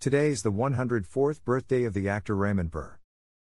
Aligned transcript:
Today 0.00 0.28
is 0.28 0.40
the 0.40 0.50
104th 0.50 1.44
birthday 1.44 1.84
of 1.84 1.92
the 1.92 2.08
actor 2.08 2.34
Raymond 2.34 2.70
Burr. 2.70 2.96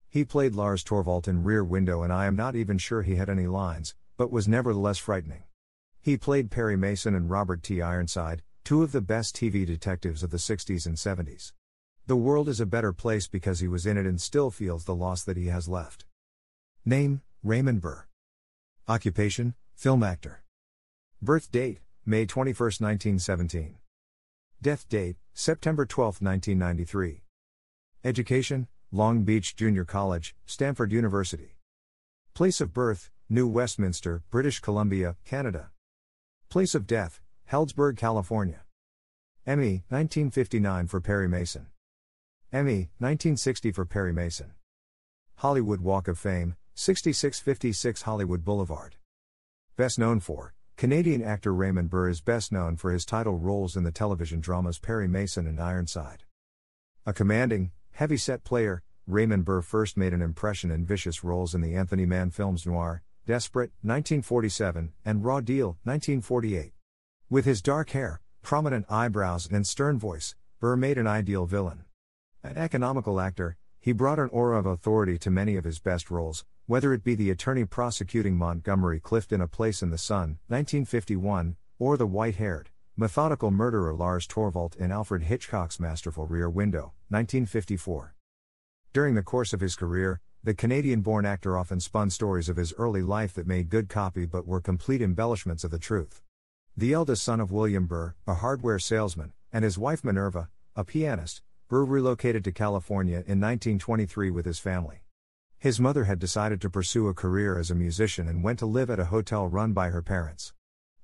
He 0.08 0.24
played 0.24 0.56
Lars 0.56 0.82
Thorwald 0.82 1.28
in 1.28 1.44
Rear 1.44 1.62
Window, 1.62 2.02
and 2.02 2.12
I 2.12 2.26
am 2.26 2.34
not 2.34 2.56
even 2.56 2.78
sure 2.78 3.02
he 3.02 3.14
had 3.14 3.30
any 3.30 3.46
lines, 3.46 3.94
but 4.16 4.32
was 4.32 4.48
nevertheless 4.48 4.98
frightening. 4.98 5.44
He 6.00 6.16
played 6.16 6.50
Perry 6.50 6.76
Mason 6.76 7.14
and 7.14 7.30
Robert 7.30 7.62
T. 7.62 7.80
Ironside, 7.80 8.42
two 8.64 8.82
of 8.82 8.90
the 8.90 9.00
best 9.00 9.36
TV 9.36 9.64
detectives 9.64 10.24
of 10.24 10.30
the 10.30 10.36
60s 10.36 10.84
and 10.84 10.96
70s. 10.96 11.52
The 12.08 12.16
world 12.16 12.48
is 12.48 12.58
a 12.58 12.66
better 12.66 12.92
place 12.92 13.28
because 13.28 13.61
he 13.61 13.68
was 13.68 13.86
in 13.86 13.96
it 13.96 14.05
and 14.05 14.20
still 14.20 14.50
feels 14.50 14.84
the 14.84 14.96
loss 14.96 15.22
that 15.22 15.36
he 15.36 15.46
has 15.46 15.68
left. 15.68 16.06
Name 16.84 17.22
Raymond 17.44 17.80
Burr. 17.83 18.06
Occupation 18.88 19.55
Film 19.77 20.02
actor. 20.02 20.42
Birth 21.22 21.52
date 21.52 21.78
May 22.05 22.27
21, 22.27 22.58
1917. 22.58 23.77
Death 24.61 24.89
date 24.89 25.14
September 25.34 25.87
12, 25.87 26.20
1993. 26.20 27.23
Education 28.03 28.67
Long 28.91 29.23
Beach 29.23 29.55
Junior 29.55 29.84
College, 29.84 30.34
Stanford 30.47 30.91
University. 30.91 31.59
Place 32.34 32.61
of 32.61 32.75
birth 32.75 33.12
New 33.29 33.47
Westminster, 33.47 34.25
British 34.31 34.59
Columbia, 34.59 35.14
Canada. 35.25 35.70
Place 36.48 36.75
of 36.75 36.89
death 36.89 37.20
Healdsburg, 37.53 37.97
California. 37.97 38.62
Emmy 39.47 39.84
1959 39.91 40.89
for 40.89 41.01
Perry 41.01 41.29
Mason. 41.29 41.69
Emmy 42.53 42.91
1960 42.98 43.70
for 43.70 43.84
Perry 43.84 44.12
Mason. 44.12 44.55
Hollywood 45.36 45.83
Walk 45.83 46.09
of 46.09 46.19
Fame 46.19 46.56
6656 46.75 48.03
Hollywood 48.03 48.45
Boulevard. 48.45 48.97
Best 49.77 50.01
known 50.01 50.19
for 50.19 50.53
Canadian 50.78 51.24
actor 51.24 51.52
Raymond 51.52 51.90
Burr 51.90 52.08
is 52.08 52.20
best 52.20 52.52
known 52.52 52.76
for 52.76 52.92
his 52.92 53.04
title 53.04 53.36
roles 53.36 53.76
in 53.76 53.82
the 53.82 53.90
television 53.90 54.38
dramas 54.38 54.78
Perry 54.78 55.08
Mason 55.08 55.44
and 55.48 55.58
Ironside. 55.58 56.22
A 57.04 57.12
commanding, 57.12 57.72
heavy-set 57.90 58.44
player, 58.44 58.84
Raymond 59.04 59.44
Burr 59.44 59.60
first 59.60 59.96
made 59.96 60.14
an 60.14 60.22
impression 60.22 60.70
in 60.70 60.86
vicious 60.86 61.24
roles 61.24 61.52
in 61.52 61.62
the 61.62 61.74
Anthony 61.74 62.06
Mann 62.06 62.30
films 62.30 62.64
Noir, 62.64 63.02
Desperate, 63.26 63.72
1947, 63.82 64.92
and 65.04 65.24
Raw 65.24 65.40
Deal, 65.40 65.78
1948. 65.82 66.70
With 67.28 67.44
his 67.44 67.60
dark 67.60 67.90
hair, 67.90 68.20
prominent 68.42 68.86
eyebrows, 68.88 69.48
and 69.50 69.66
stern 69.66 69.98
voice, 69.98 70.36
Burr 70.60 70.76
made 70.76 70.96
an 70.96 71.08
ideal 71.08 71.46
villain. 71.46 71.86
An 72.44 72.56
economical 72.56 73.18
actor, 73.18 73.56
he 73.80 73.90
brought 73.90 74.20
an 74.20 74.28
aura 74.28 74.61
of 74.61 74.67
authority 74.67 75.18
to 75.18 75.28
many 75.28 75.56
of 75.56 75.64
his 75.64 75.80
best 75.80 76.08
roles, 76.08 76.44
whether 76.68 76.92
it 76.92 77.02
be 77.02 77.14
the 77.14 77.30
attorney 77.30 77.64
prosecuting 77.64 78.36
Montgomery 78.36 79.01
Clift 79.01 79.33
in 79.33 79.40
A 79.40 79.48
Place 79.48 79.80
in 79.80 79.89
the 79.89 79.96
Sun, 79.96 80.36
1951, 80.48 81.56
or 81.79 81.96
the 81.96 82.06
white 82.06 82.36
haired, 82.36 82.68
methodical 82.95 83.51
murderer 83.51 83.95
Lars 83.95 84.27
Thorwald 84.27 84.77
in 84.77 84.92
Alfred 84.92 85.23
Hitchcock's 85.23 85.80
masterful 85.80 86.27
Rear 86.27 86.51
Window, 86.51 86.92
1954. 87.08 88.14
During 88.92 89.14
the 89.14 89.23
course 89.23 89.55
of 89.55 89.62
his 89.62 89.77
career, 89.77 90.20
the 90.45 90.52
Canadian 90.52 91.01
born 91.01 91.24
actor 91.24 91.56
often 91.56 91.80
spun 91.80 92.11
stories 92.11 92.51
of 92.51 92.58
his 92.58 92.74
early 92.77 93.00
life 93.00 93.33
that 93.33 93.46
made 93.46 93.70
good 93.70 93.89
copy 93.89 94.27
but 94.27 94.46
were 94.46 94.61
complete 94.61 95.00
embellishments 95.00 95.64
of 95.64 95.70
the 95.70 95.79
truth. 95.79 96.20
The 96.77 96.92
eldest 96.92 97.23
son 97.23 97.40
of 97.40 97.50
William 97.50 97.86
Burr, 97.86 98.14
a 98.27 98.35
hardware 98.35 98.79
salesman, 98.79 99.33
and 99.50 99.64
his 99.64 99.79
wife 99.79 100.05
Minerva, 100.05 100.50
a 100.77 100.85
pianist, 100.85 101.40
Burr 101.68 101.86
relocated 101.86 102.45
to 102.45 102.52
California 102.52 103.24
in 103.27 103.40
1923 103.40 104.30
with 104.30 104.45
his 104.45 104.58
family. 104.58 105.00
His 105.61 105.80
mother 105.80 106.05
had 106.05 106.20
decided 106.20 106.61
to 106.61 106.70
pursue 106.70 107.08
a 107.08 107.14
career 107.14 107.58
as 107.58 107.69
a 107.69 107.74
musician 107.74 108.29
and 108.29 108.45
went 108.45 108.61
to 108.61 108.67
live 108.67 108.91
at 108.91 109.01
a 109.01 109.07
hotel 109.07 109.48
run 109.48 109.73
by 109.73 109.91
her 109.91 110.02
parents. 110.02 110.52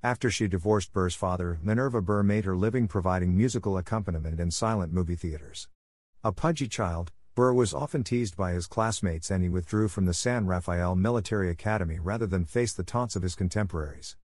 After 0.00 0.30
she 0.30 0.46
divorced 0.46 0.92
Burr's 0.92 1.16
father, 1.16 1.58
Minerva 1.60 2.00
Burr 2.00 2.22
made 2.22 2.44
her 2.44 2.54
living 2.54 2.86
providing 2.86 3.36
musical 3.36 3.76
accompaniment 3.76 4.38
in 4.38 4.52
silent 4.52 4.92
movie 4.92 5.16
theaters. 5.16 5.66
A 6.22 6.30
pudgy 6.30 6.68
child, 6.68 7.10
Burr 7.34 7.52
was 7.52 7.74
often 7.74 8.04
teased 8.04 8.36
by 8.36 8.52
his 8.52 8.68
classmates 8.68 9.28
and 9.28 9.42
he 9.42 9.48
withdrew 9.48 9.88
from 9.88 10.04
the 10.06 10.14
San 10.14 10.46
Rafael 10.46 10.94
Military 10.94 11.50
Academy 11.50 11.98
rather 11.98 12.26
than 12.26 12.44
face 12.44 12.72
the 12.72 12.84
taunts 12.84 13.16
of 13.16 13.22
his 13.22 13.34
contemporaries. 13.34 14.14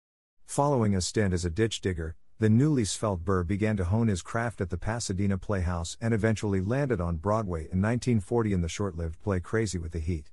Following 0.47 0.95
a 0.95 1.01
stint 1.01 1.35
as 1.35 1.45
a 1.45 1.51
ditch 1.51 1.81
digger, 1.81 2.15
the 2.41 2.49
newly 2.49 2.87
svelte 2.87 3.23
Burr 3.23 3.45
began 3.45 3.77
to 3.77 3.85
hone 3.85 4.09
his 4.09 4.23
craft 4.23 4.63
at 4.63 4.71
the 4.71 4.79
Pasadena 4.79 5.37
Playhouse 5.37 5.99
and 6.01 6.15
eventually 6.15 6.63
landed 6.63 6.99
on 6.99 7.17
Broadway 7.17 7.61
in 7.61 7.83
1940 7.83 8.55
in 8.55 8.63
the 8.63 8.69
short 8.69 8.97
lived 8.97 9.21
play 9.21 9.41
Crazy 9.41 9.77
with 9.77 9.93
the 9.93 9.99
Heat. 9.99 10.31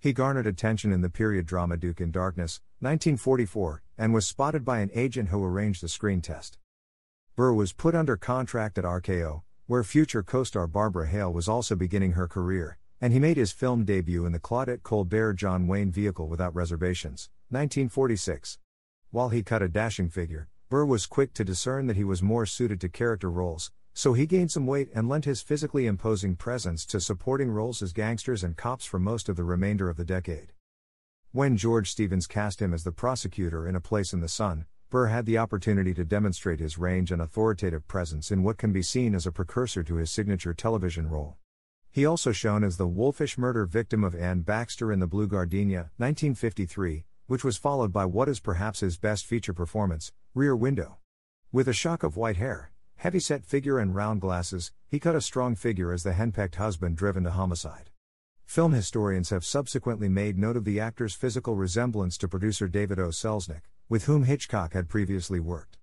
He 0.00 0.12
garnered 0.12 0.48
attention 0.48 0.92
in 0.92 1.00
the 1.00 1.08
period 1.08 1.46
drama 1.46 1.76
Duke 1.76 2.00
in 2.00 2.10
Darkness, 2.10 2.60
1944, 2.80 3.84
and 3.96 4.12
was 4.12 4.26
spotted 4.26 4.64
by 4.64 4.80
an 4.80 4.90
agent 4.94 5.28
who 5.28 5.44
arranged 5.44 5.84
a 5.84 5.88
screen 5.88 6.20
test. 6.20 6.58
Burr 7.36 7.52
was 7.52 7.72
put 7.72 7.94
under 7.94 8.16
contract 8.16 8.76
at 8.76 8.84
RKO, 8.84 9.42
where 9.66 9.84
future 9.84 10.24
co 10.24 10.42
star 10.42 10.66
Barbara 10.66 11.06
Hale 11.06 11.32
was 11.32 11.48
also 11.48 11.76
beginning 11.76 12.12
her 12.12 12.26
career, 12.26 12.78
and 13.00 13.12
he 13.12 13.20
made 13.20 13.36
his 13.36 13.52
film 13.52 13.84
debut 13.84 14.26
in 14.26 14.32
the 14.32 14.40
Claudette 14.40 14.82
Colbert 14.82 15.34
John 15.34 15.68
Wayne 15.68 15.92
vehicle 15.92 16.26
without 16.26 16.52
reservations, 16.52 17.30
1946. 17.50 18.58
While 19.12 19.28
he 19.28 19.44
cut 19.44 19.62
a 19.62 19.68
dashing 19.68 20.08
figure, 20.08 20.48
Burr 20.70 20.86
was 20.86 21.06
quick 21.06 21.34
to 21.34 21.44
discern 21.44 21.86
that 21.86 21.96
he 21.96 22.04
was 22.04 22.22
more 22.22 22.46
suited 22.46 22.80
to 22.80 22.88
character 22.88 23.30
roles, 23.30 23.70
so 23.92 24.14
he 24.14 24.26
gained 24.26 24.50
some 24.50 24.66
weight 24.66 24.88
and 24.94 25.08
lent 25.08 25.26
his 25.26 25.42
physically 25.42 25.86
imposing 25.86 26.36
presence 26.36 26.86
to 26.86 27.00
supporting 27.00 27.50
roles 27.50 27.82
as 27.82 27.92
gangsters 27.92 28.42
and 28.42 28.56
cops 28.56 28.86
for 28.86 28.98
most 28.98 29.28
of 29.28 29.36
the 29.36 29.44
remainder 29.44 29.90
of 29.90 29.96
the 29.96 30.04
decade. 30.04 30.52
When 31.32 31.56
George 31.56 31.90
Stevens 31.90 32.26
cast 32.26 32.62
him 32.62 32.72
as 32.72 32.82
the 32.82 32.92
prosecutor 32.92 33.68
in 33.68 33.76
A 33.76 33.80
Place 33.80 34.12
in 34.12 34.20
the 34.20 34.28
Sun, 34.28 34.64
Burr 34.88 35.08
had 35.08 35.26
the 35.26 35.38
opportunity 35.38 35.92
to 35.94 36.04
demonstrate 36.04 36.60
his 36.60 36.78
range 36.78 37.12
and 37.12 37.20
authoritative 37.20 37.86
presence 37.86 38.30
in 38.30 38.42
what 38.42 38.56
can 38.56 38.72
be 38.72 38.82
seen 38.82 39.14
as 39.14 39.26
a 39.26 39.32
precursor 39.32 39.82
to 39.82 39.96
his 39.96 40.10
signature 40.10 40.54
television 40.54 41.08
role. 41.08 41.36
He 41.90 42.06
also 42.06 42.32
shone 42.32 42.64
as 42.64 42.76
the 42.76 42.88
wolfish 42.88 43.36
murder 43.36 43.66
victim 43.66 44.02
of 44.02 44.14
Anne 44.14 44.40
Baxter 44.40 44.90
in 44.90 44.98
The 44.98 45.06
Blue 45.06 45.26
Gardenia, 45.26 45.90
1953, 45.98 47.04
which 47.26 47.44
was 47.44 47.56
followed 47.56 47.92
by 47.92 48.04
what 48.04 48.28
is 48.28 48.40
perhaps 48.40 48.80
his 48.80 48.98
best 48.98 49.24
feature 49.24 49.54
performance, 49.54 50.12
Rear 50.34 50.54
Window. 50.54 50.98
With 51.50 51.68
a 51.68 51.72
shock 51.72 52.02
of 52.02 52.16
white 52.16 52.36
hair, 52.36 52.72
heavy-set 52.96 53.46
figure 53.46 53.78
and 53.78 53.94
round 53.94 54.20
glasses, 54.20 54.72
he 54.88 55.00
cut 55.00 55.14
a 55.14 55.20
strong 55.20 55.54
figure 55.54 55.92
as 55.92 56.02
the 56.02 56.12
henpecked 56.12 56.56
husband 56.56 56.96
driven 56.96 57.24
to 57.24 57.30
homicide. 57.30 57.90
Film 58.44 58.72
historians 58.72 59.30
have 59.30 59.44
subsequently 59.44 60.08
made 60.08 60.38
note 60.38 60.56
of 60.56 60.64
the 60.64 60.78
actor's 60.78 61.14
physical 61.14 61.56
resemblance 61.56 62.18
to 62.18 62.28
producer 62.28 62.68
David 62.68 62.98
O. 62.98 63.08
Selznick, 63.08 63.62
with 63.88 64.04
whom 64.04 64.24
Hitchcock 64.24 64.74
had 64.74 64.88
previously 64.88 65.40
worked. 65.40 65.78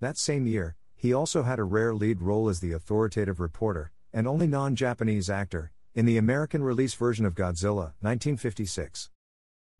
That 0.00 0.18
same 0.18 0.46
year, 0.46 0.76
he 0.94 1.12
also 1.12 1.42
had 1.42 1.58
a 1.58 1.64
rare 1.64 1.94
lead 1.94 2.20
role 2.20 2.48
as 2.48 2.60
the 2.60 2.72
authoritative 2.72 3.40
reporter, 3.40 3.92
and 4.12 4.28
only 4.28 4.46
non 4.46 4.76
Japanese 4.76 5.30
actor, 5.30 5.72
in 5.94 6.04
the 6.04 6.18
American 6.18 6.62
release 6.62 6.94
version 6.94 7.24
of 7.24 7.34
Godzilla, 7.34 7.94
1956. 8.00 9.10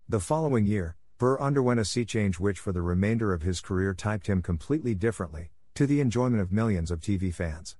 The 0.08 0.20
following 0.20 0.66
year, 0.66 0.96
Burr 1.22 1.38
underwent 1.38 1.78
a 1.78 1.84
sea 1.84 2.04
change 2.04 2.40
which 2.40 2.58
for 2.58 2.72
the 2.72 2.82
remainder 2.82 3.32
of 3.32 3.42
his 3.42 3.60
career 3.60 3.94
typed 3.94 4.26
him 4.26 4.42
completely 4.42 4.92
differently, 4.92 5.50
to 5.72 5.86
the 5.86 6.00
enjoyment 6.00 6.42
of 6.42 6.50
millions 6.50 6.90
of 6.90 6.98
TV 6.98 7.32
fans. 7.32 7.76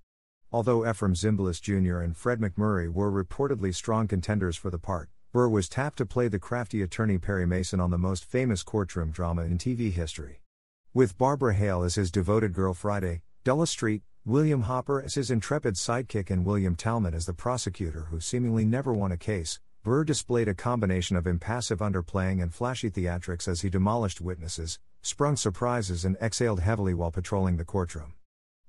Although 0.53 0.83
Efrem 0.83 1.17
Zimbalist 1.17 1.61
Jr. 1.61 1.99
and 1.99 2.17
Fred 2.17 2.39
MacMurray 2.39 2.89
were 2.89 3.11
reportedly 3.11 3.75
strong 3.75 4.07
contenders 4.07 4.57
for 4.57 4.71
the 4.71 4.79
part, 4.79 5.11
Burr 5.33 5.49
was 5.49 5.69
tapped 5.69 5.99
to 5.99 6.07
play 6.07 6.29
the 6.29 6.39
crafty 6.39 6.83
attorney 6.83 7.19
Perry 7.19 7.45
Mason 7.45 7.81
on 7.81 7.91
the 7.91 7.99
most 7.99 8.25
famous 8.25 8.63
courtroom 8.63 9.11
drama 9.11 9.43
in 9.43 9.59
TV 9.59 9.91
history. 9.91 10.41
With 10.95 11.19
Barbara 11.19 11.55
Hale 11.55 11.83
as 11.83 11.97
his 11.97 12.13
devoted 12.13 12.53
girl 12.53 12.75
Friday, 12.75 13.23
Della 13.43 13.67
Street, 13.67 14.03
William 14.25 14.63
Hopper 14.63 15.03
as 15.03 15.15
his 15.15 15.33
intrepid 15.33 15.75
sidekick, 15.75 16.31
and 16.31 16.47
William 16.47 16.77
Talman 16.77 17.13
as 17.13 17.27
the 17.27 17.35
prosecutor 17.35 18.03
who 18.03 18.21
seemingly 18.21 18.65
never 18.65 18.95
won 18.95 19.11
a 19.11 19.17
case, 19.17 19.59
Burr 19.85 20.05
displayed 20.05 20.47
a 20.47 20.55
combination 20.55 21.17
of 21.17 21.27
impassive 21.27 21.81
underplaying 21.81 22.41
and 22.41 22.55
flashy 22.55 22.89
theatrics 22.89 23.49
as 23.49 23.63
he 23.63 23.69
demolished 23.69 24.21
witnesses, 24.21 24.79
sprung 25.03 25.35
surprises, 25.35 26.05
and 26.05 26.17
exhaled 26.23 26.61
heavily 26.61 26.95
while 26.95 27.11
patrolling 27.11 27.57
the 27.57 27.65
courtroom. 27.65 28.15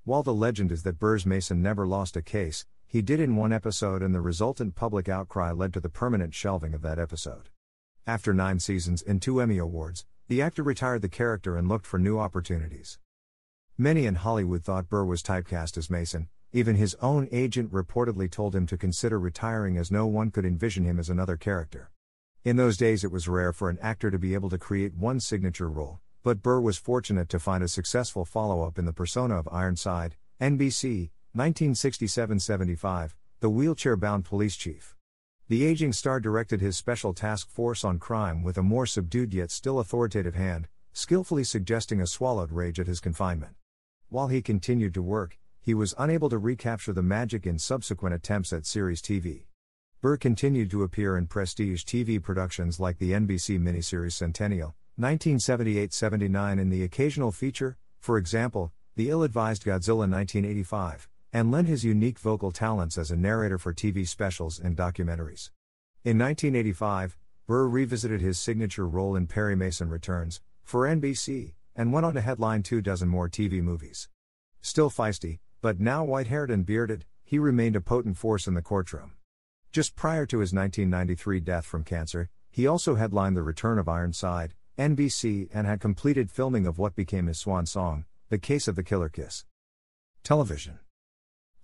While 0.02 0.24
the 0.24 0.34
legend 0.34 0.72
is 0.72 0.82
that 0.82 0.98
Burr's 0.98 1.24
Mason 1.24 1.62
never 1.62 1.86
lost 1.86 2.16
a 2.16 2.22
case, 2.22 2.66
he 2.84 3.00
did 3.00 3.20
in 3.20 3.36
one 3.36 3.52
episode, 3.52 4.02
and 4.02 4.12
the 4.12 4.20
resultant 4.20 4.74
public 4.74 5.08
outcry 5.08 5.52
led 5.52 5.72
to 5.74 5.80
the 5.80 5.88
permanent 5.88 6.34
shelving 6.34 6.74
of 6.74 6.82
that 6.82 6.98
episode. 6.98 7.48
After 8.08 8.34
nine 8.34 8.58
seasons 8.58 9.00
and 9.00 9.22
two 9.22 9.40
Emmy 9.40 9.58
Awards, 9.58 10.04
the 10.26 10.42
actor 10.42 10.64
retired 10.64 11.02
the 11.02 11.08
character 11.08 11.56
and 11.56 11.68
looked 11.68 11.86
for 11.86 12.00
new 12.00 12.18
opportunities. 12.18 12.98
Many 13.78 14.06
in 14.06 14.16
Hollywood 14.16 14.64
thought 14.64 14.88
Burr 14.88 15.04
was 15.04 15.22
typecast 15.22 15.78
as 15.78 15.88
Mason, 15.88 16.28
even 16.54 16.76
his 16.76 16.94
own 17.02 17.28
agent 17.32 17.72
reportedly 17.72 18.30
told 18.30 18.54
him 18.54 18.64
to 18.64 18.76
consider 18.76 19.18
retiring 19.18 19.76
as 19.76 19.90
no 19.90 20.06
one 20.06 20.30
could 20.30 20.44
envision 20.44 20.84
him 20.84 21.00
as 21.00 21.10
another 21.10 21.36
character. 21.36 21.90
In 22.44 22.54
those 22.54 22.76
days, 22.76 23.02
it 23.02 23.10
was 23.10 23.26
rare 23.26 23.52
for 23.52 23.68
an 23.68 23.78
actor 23.82 24.08
to 24.08 24.20
be 24.20 24.34
able 24.34 24.50
to 24.50 24.56
create 24.56 24.94
one 24.94 25.18
signature 25.18 25.68
role, 25.68 25.98
but 26.22 26.42
Burr 26.42 26.60
was 26.60 26.78
fortunate 26.78 27.28
to 27.30 27.40
find 27.40 27.64
a 27.64 27.68
successful 27.68 28.24
follow 28.24 28.62
up 28.62 28.78
in 28.78 28.84
the 28.84 28.92
persona 28.92 29.36
of 29.36 29.48
Ironside, 29.50 30.14
NBC, 30.40 31.10
1967 31.32 32.38
75, 32.38 33.16
the 33.40 33.50
wheelchair 33.50 33.96
bound 33.96 34.24
police 34.24 34.54
chief. 34.54 34.94
The 35.48 35.64
aging 35.64 35.92
star 35.92 36.20
directed 36.20 36.60
his 36.60 36.76
special 36.76 37.14
task 37.14 37.50
force 37.50 37.82
on 37.82 37.98
crime 37.98 38.44
with 38.44 38.56
a 38.58 38.62
more 38.62 38.86
subdued 38.86 39.34
yet 39.34 39.50
still 39.50 39.80
authoritative 39.80 40.36
hand, 40.36 40.68
skillfully 40.92 41.42
suggesting 41.42 42.00
a 42.00 42.06
swallowed 42.06 42.52
rage 42.52 42.78
at 42.78 42.86
his 42.86 43.00
confinement. 43.00 43.56
While 44.08 44.28
he 44.28 44.40
continued 44.40 44.94
to 44.94 45.02
work, 45.02 45.36
he 45.64 45.72
was 45.72 45.94
unable 45.96 46.28
to 46.28 46.36
recapture 46.36 46.92
the 46.92 47.02
magic 47.02 47.46
in 47.46 47.58
subsequent 47.58 48.14
attempts 48.14 48.52
at 48.52 48.66
series 48.66 49.00
TV. 49.00 49.46
Burr 50.02 50.18
continued 50.18 50.70
to 50.70 50.82
appear 50.82 51.16
in 51.16 51.26
prestige 51.26 51.84
TV 51.84 52.22
productions 52.22 52.78
like 52.78 52.98
the 52.98 53.12
NBC 53.12 53.58
miniseries 53.58 54.12
Centennial, 54.12 54.76
1978 54.96 55.94
79, 55.94 56.58
and 56.58 56.70
the 56.70 56.82
occasional 56.82 57.32
feature, 57.32 57.78
for 57.98 58.18
example, 58.18 58.72
The 58.96 59.08
Ill 59.08 59.22
Advised 59.22 59.64
Godzilla 59.64 60.06
1985, 60.06 61.08
and 61.32 61.50
lent 61.50 61.68
his 61.68 61.82
unique 61.82 62.18
vocal 62.18 62.52
talents 62.52 62.98
as 62.98 63.10
a 63.10 63.16
narrator 63.16 63.56
for 63.56 63.72
TV 63.72 64.06
specials 64.06 64.58
and 64.58 64.76
documentaries. 64.76 65.48
In 66.04 66.18
1985, 66.18 67.16
Burr 67.46 67.66
revisited 67.66 68.20
his 68.20 68.38
signature 68.38 68.86
role 68.86 69.16
in 69.16 69.26
Perry 69.26 69.56
Mason 69.56 69.88
Returns, 69.88 70.42
for 70.62 70.82
NBC, 70.82 71.54
and 71.74 71.90
went 71.90 72.04
on 72.04 72.12
to 72.12 72.20
headline 72.20 72.62
two 72.62 72.82
dozen 72.82 73.08
more 73.08 73.30
TV 73.30 73.62
movies. 73.62 74.10
Still 74.60 74.90
feisty, 74.90 75.40
but 75.64 75.80
now 75.80 76.04
white 76.04 76.26
haired 76.26 76.50
and 76.50 76.66
bearded, 76.66 77.06
he 77.24 77.38
remained 77.38 77.74
a 77.74 77.80
potent 77.80 78.18
force 78.18 78.46
in 78.46 78.52
the 78.52 78.60
courtroom. 78.60 79.12
Just 79.72 79.96
prior 79.96 80.26
to 80.26 80.40
his 80.40 80.52
1993 80.52 81.40
death 81.40 81.64
from 81.64 81.84
cancer, 81.84 82.28
he 82.50 82.66
also 82.66 82.96
headlined 82.96 83.34
the 83.34 83.42
return 83.42 83.78
of 83.78 83.88
Ironside, 83.88 84.52
NBC, 84.78 85.48
and 85.54 85.66
had 85.66 85.80
completed 85.80 86.30
filming 86.30 86.66
of 86.66 86.76
what 86.76 86.94
became 86.94 87.28
his 87.28 87.38
swan 87.38 87.64
song, 87.64 88.04
The 88.28 88.36
Case 88.36 88.68
of 88.68 88.76
the 88.76 88.82
Killer 88.82 89.08
Kiss. 89.08 89.46
Television 90.22 90.80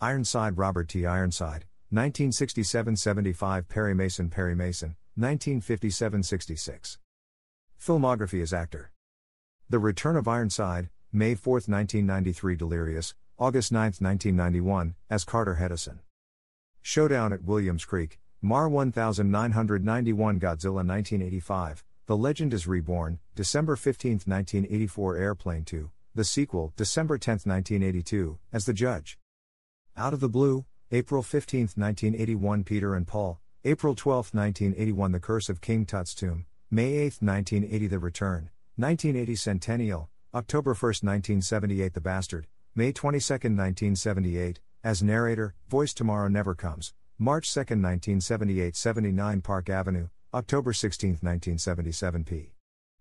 Ironside 0.00 0.56
Robert 0.56 0.88
T. 0.88 1.04
Ironside, 1.04 1.66
1967 1.90 2.96
75 2.96 3.68
Perry 3.68 3.94
Mason 3.94 4.30
Perry 4.30 4.54
Mason, 4.54 4.96
1957 5.16 6.22
66. 6.22 6.98
Filmography 7.78 8.40
as 8.40 8.54
actor 8.54 8.92
The 9.68 9.78
Return 9.78 10.16
of 10.16 10.26
Ironside, 10.26 10.88
May 11.12 11.34
4, 11.34 11.52
1993 11.52 12.56
Delirious, 12.56 13.14
August 13.40 13.72
9, 13.72 13.80
1991, 13.80 14.94
as 15.08 15.24
Carter 15.24 15.56
Hedison. 15.58 16.00
Showdown 16.82 17.32
at 17.32 17.42
Williams 17.42 17.86
Creek, 17.86 18.20
Mar 18.42 18.68
1991 18.68 20.38
Godzilla 20.38 20.84
1985, 20.86 21.82
The 22.04 22.18
Legend 22.18 22.52
is 22.52 22.66
Reborn, 22.66 23.18
December 23.34 23.76
15, 23.76 24.10
1984 24.26 25.16
Airplane 25.16 25.64
2, 25.64 25.90
the 26.14 26.22
sequel, 26.22 26.74
December 26.76 27.16
10, 27.16 27.32
1982, 27.44 28.38
as 28.52 28.66
the 28.66 28.74
judge. 28.74 29.18
Out 29.96 30.12
of 30.12 30.20
the 30.20 30.28
Blue, 30.28 30.66
April 30.92 31.22
15, 31.22 31.60
1981 31.76 32.62
Peter 32.64 32.94
and 32.94 33.08
Paul, 33.08 33.40
April 33.64 33.94
12, 33.94 34.34
1981 34.34 35.12
The 35.12 35.18
Curse 35.18 35.48
of 35.48 35.62
King 35.62 35.86
Tut's 35.86 36.14
Tomb, 36.14 36.44
May 36.70 36.92
8, 36.92 37.22
1980 37.22 37.86
The 37.86 37.98
Return, 37.98 38.50
1980 38.76 39.34
Centennial, 39.34 40.10
October 40.34 40.74
1, 40.74 40.76
1978 40.82 41.94
The 41.94 42.00
Bastard, 42.02 42.46
May 42.72 42.92
22, 42.92 43.32
1978, 43.32 44.60
as 44.84 45.02
narrator, 45.02 45.56
Voice 45.68 45.92
Tomorrow 45.92 46.28
Never 46.28 46.54
Comes, 46.54 46.94
March 47.18 47.52
2, 47.52 47.58
1978 47.58 48.76
79 48.76 49.40
Park 49.40 49.68
Avenue, 49.68 50.08
October 50.32 50.72
16, 50.72 51.10
1977 51.20 52.22
p. 52.22 52.52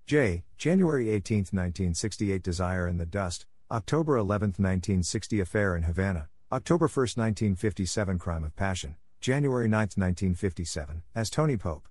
J. 0.07 0.43
January 0.57 1.11
18, 1.11 1.37
1968 1.37 2.41
Desire 2.41 2.87
in 2.87 2.97
the 2.97 3.05
Dust, 3.05 3.45
October 3.69 4.17
11, 4.17 4.47
1960 4.57 5.39
Affair 5.39 5.75
in 5.75 5.83
Havana, 5.83 6.29
October 6.51 6.87
1, 6.87 7.01
1957 7.15 8.17
Crime 8.17 8.43
of 8.43 8.55
Passion, 8.55 8.95
January 9.21 9.67
9, 9.67 9.79
1957, 9.79 11.03
as 11.13 11.29
Tony 11.29 11.57
Pope. 11.57 11.87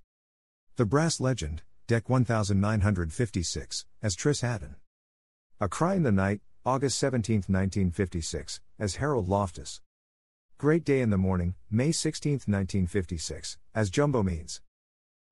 The 0.74 0.84
Brass 0.84 1.20
Legend, 1.20 1.62
Deck 1.86 2.08
1956, 2.08 3.86
as 4.02 4.16
Tris 4.16 4.40
Haddon. 4.40 4.74
A 5.60 5.68
Cry 5.68 5.94
in 5.94 6.02
the 6.02 6.10
Night, 6.10 6.40
August 6.68 6.98
17, 6.98 7.36
1956, 7.48 8.60
as 8.78 8.96
Harold 8.96 9.26
Loftus. 9.26 9.80
Great 10.58 10.84
Day 10.84 11.00
in 11.00 11.08
the 11.08 11.16
Morning, 11.16 11.54
May 11.70 11.92
16, 11.92 12.32
1956, 12.32 13.56
as 13.74 13.88
Jumbo 13.88 14.22
Means. 14.22 14.60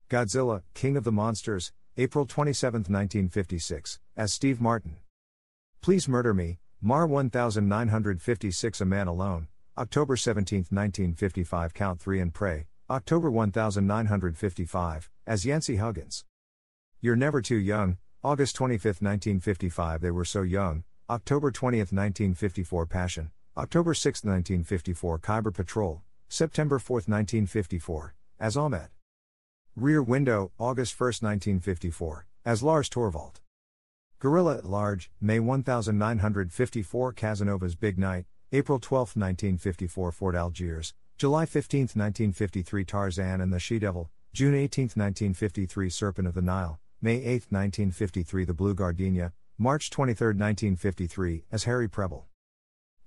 Godzilla, 0.09 0.63
King 0.73 0.97
of 0.97 1.03
the 1.03 1.11
Monsters, 1.11 1.73
April 1.95 2.25
27, 2.25 2.79
1956, 2.79 3.99
as 4.15 4.33
Steve 4.33 4.59
Martin. 4.59 4.95
Please 5.79 6.07
Murder 6.07 6.33
Me, 6.33 6.57
Mar 6.81 7.05
1956 7.05 8.81
A 8.81 8.85
Man 8.85 9.05
Alone, 9.05 9.47
October 9.77 10.17
17, 10.17 10.65
1955 10.71 11.71
Count 11.75 12.01
3 12.01 12.19
and 12.19 12.33
Pray, 12.33 12.65
October 12.89 13.29
1955, 13.29 15.11
as 15.27 15.45
Yancey 15.45 15.75
Huggins. 15.75 16.25
You're 16.99 17.15
Never 17.15 17.43
Too 17.43 17.57
Young, 17.57 17.99
August 18.23 18.55
25, 18.55 18.85
1955 18.85 20.01
They 20.01 20.09
Were 20.09 20.25
So 20.25 20.41
Young, 20.41 20.83
October 21.09 21.51
20, 21.51 21.77
1954 21.77 22.85
Passion, 22.85 23.31
October 23.55 23.93
6, 23.93 24.25
1954 24.25 25.17
Khyber 25.19 25.51
Patrol, 25.51 26.01
September 26.27 26.79
4, 26.79 26.95
1954, 26.95 28.13
as 28.41 28.57
Ahmed. 28.57 28.89
Rear 29.73 30.03
Window, 30.03 30.51
August 30.59 30.99
1, 30.99 31.07
1954, 31.07 32.27
as 32.43 32.61
Lars 32.61 32.89
Thorwald. 32.89 33.35
Gorilla 34.19 34.57
at 34.57 34.65
Large, 34.65 35.09
May 35.21 35.39
1954 35.39 37.13
Casanova's 37.13 37.75
Big 37.75 37.97
Night, 37.97 38.25
April 38.51 38.77
12, 38.77 39.15
1954 39.15 40.11
Fort 40.11 40.35
Algiers, 40.35 40.93
July 41.17 41.45
15, 41.45 41.83
1953 41.83 42.83
Tarzan 42.83 43.39
and 43.39 43.53
the 43.53 43.59
She 43.59 43.79
Devil, 43.79 44.09
June 44.33 44.53
18, 44.53 44.83
1953 44.83 45.89
Serpent 45.89 46.27
of 46.27 46.33
the 46.33 46.41
Nile, 46.41 46.81
May 47.01 47.23
8, 47.23 47.47
1953 47.49 48.43
The 48.43 48.53
Blue 48.53 48.73
Gardenia, 48.73 49.31
March 49.59 49.89
23, 49.89 50.27
1953, 50.27 51.45
as 51.51 51.63
Harry 51.63 51.89
Preble. 51.89 52.27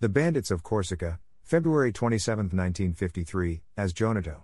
The 0.00 0.08
Bandits 0.08 0.50
of 0.50 0.64
Corsica, 0.64 1.20
February 1.44 1.92
27, 1.92 2.46
1953, 2.46 3.62
as 3.76 3.92
Jonato. 3.92 4.40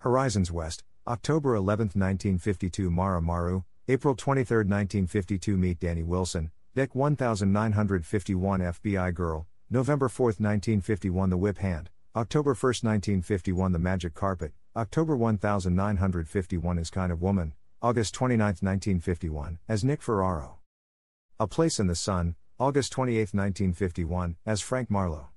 Horizons 0.00 0.52
West, 0.52 0.84
October 1.06 1.54
11, 1.54 1.92
1952 1.94 2.90
Mara 2.90 3.22
Maru, 3.22 3.62
April 3.88 4.14
23, 4.14 4.58
1952 4.58 5.56
Meet 5.56 5.80
Danny 5.80 6.02
Wilson, 6.02 6.50
Deck 6.74 6.94
1951 6.94 8.60
FBI 8.60 9.14
Girl, 9.14 9.46
November 9.70 10.10
4, 10.10 10.26
1951 10.26 11.30
The 11.30 11.38
Whip 11.38 11.56
Hand, 11.56 11.88
October 12.14 12.50
1, 12.50 12.68
1951 12.82 13.72
The 13.72 13.78
Magic 13.78 14.12
Carpet, 14.12 14.52
October 14.76 15.16
1951 15.16 16.76
His 16.76 16.90
Kind 16.90 17.10
of 17.10 17.22
Woman, 17.22 17.54
August 17.80 18.12
29, 18.12 18.44
1951, 18.60 19.58
as 19.66 19.82
Nick 19.82 20.02
Ferraro. 20.02 20.58
A 21.40 21.48
Place 21.48 21.80
in 21.80 21.88
the 21.88 21.96
Sun, 21.96 22.36
August 22.60 22.92
28, 22.92 23.34
1951, 23.34 24.36
as 24.46 24.60
Frank 24.60 24.88
Marlowe. 24.88 25.30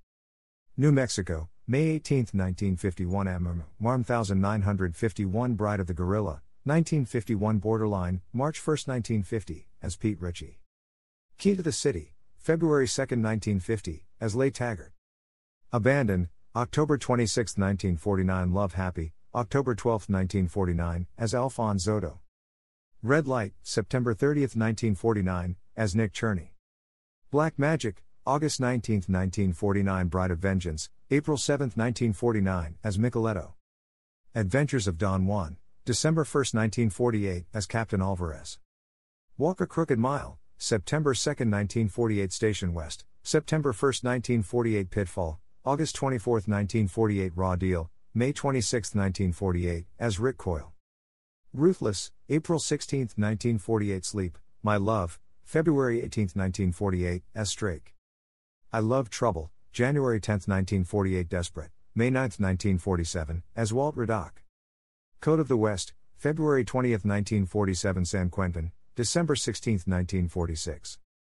New 0.78 0.92
Mexico, 0.92 1.50
May 1.66 1.86
18, 1.86 2.18
1951 2.34 3.26
MM, 3.26 3.64
1951 3.80 5.54
Bride 5.56 5.80
of 5.80 5.88
the 5.88 5.96
Gorilla, 5.96 6.44
1951 6.66 7.58
Borderline, 7.58 8.22
March 8.32 8.60
1, 8.60 8.74
1950, 8.86 9.70
as 9.82 9.96
Pete 9.96 10.22
Ritchie. 10.22 10.60
Key 11.40 11.56
to 11.56 11.64
the 11.64 11.72
City, 11.72 12.14
February 12.38 12.88
2, 12.88 13.02
1950, 13.02 14.06
as 14.22 14.36
Leigh 14.36 14.52
Taggart. 14.52 14.94
Abandoned, 15.74 16.28
October 16.56 17.00
26, 17.00 17.58
1949 17.58 18.54
Love 18.54 18.76
Happy, 18.76 19.14
October 19.34 19.74
12, 19.74 20.02
1949, 20.10 21.08
as 21.18 21.34
Alphonse 21.34 21.88
Zoto. 21.88 22.20
Red 23.02 23.28
Light, 23.28 23.54
September 23.64 24.14
30, 24.14 24.42
1949, 24.42 25.56
as 25.78 25.96
Nick 25.96 26.12
Cherney. 26.12 26.50
Black 27.30 27.60
Magic, 27.60 28.04
August 28.26 28.60
19, 28.60 28.96
1949 28.96 30.08
Bride 30.08 30.32
of 30.32 30.40
Vengeance, 30.40 30.90
April 31.12 31.38
7, 31.38 31.66
1949, 31.76 32.78
as 32.84 32.98
Micheletto. 32.98 33.54
Adventures 34.34 34.88
of 34.88 34.98
Don 34.98 35.28
Juan, 35.28 35.58
December 35.86 36.22
1, 36.22 36.34
1948, 36.52 37.46
as 37.54 37.68
Captain 37.68 38.02
Alvarez. 38.02 38.60
Walk 39.38 39.62
a 39.62 39.68
Crooked 39.68 40.00
Mile, 40.00 40.40
September 40.58 41.14
2, 41.14 41.30
1948 41.30 42.34
Station 42.34 42.74
West, 42.74 43.06
September 43.22 43.70
1, 43.70 43.74
1948 43.80 44.90
Pitfall, 44.90 45.40
August 45.64 45.96
24, 45.96 46.34
1948 46.34 47.32
Raw 47.36 47.56
Deal, 47.56 47.92
May 48.16 48.34
26, 48.34 48.96
1948, 48.96 49.86
as 50.00 50.20
Rick 50.20 50.38
Coyle. 50.38 50.74
Ruthless, 51.54 52.12
April 52.30 52.58
16, 52.58 53.00
1948 53.16 54.04
Sleep, 54.04 54.38
My 54.64 54.76
Love, 54.78 55.20
February 55.48 56.02
18, 56.02 56.24
1948, 56.24 57.24
S. 57.34 57.54
Drake. 57.54 57.96
I 58.74 58.80
Love 58.80 59.10
Trouble, 59.10 59.50
January 59.72 60.20
10, 60.20 60.34
1948, 60.34 61.30
Desperate, 61.30 61.72
May 61.96 62.10
9, 62.10 62.22
1947, 62.24 63.44
as 63.56 63.72
Walt 63.72 63.96
Radok. 63.96 64.32
Code 65.22 65.40
of 65.40 65.48
the 65.48 65.56
West, 65.56 65.94
February 66.18 66.66
20, 66.66 66.90
1947, 66.90 68.04
San 68.04 68.30
Quentin, 68.30 68.74
December 68.98 69.38
16, 69.38 69.76
1946. 69.86 70.98